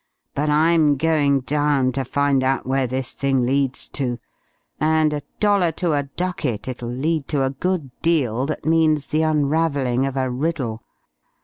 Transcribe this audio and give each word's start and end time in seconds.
But 0.33 0.49
I'm 0.49 0.97
going 0.97 1.41
down, 1.41 1.91
to 1.91 2.03
find 2.03 2.43
out 2.43 2.65
where 2.65 2.87
this 2.87 3.13
thing 3.13 3.45
leads 3.45 3.87
to, 3.89 4.17
and 4.79 5.13
a 5.13 5.21
dollar 5.39 5.71
to 5.73 5.93
a 5.93 6.09
ducat 6.17 6.67
it'll 6.67 6.89
lead 6.89 7.27
to 7.27 7.43
a 7.43 7.51
good 7.51 7.91
deal 8.01 8.47
that 8.47 8.65
means 8.65 9.05
the 9.05 9.21
unravelling 9.21 10.07
of 10.07 10.17
a 10.17 10.27
riddle. 10.27 10.81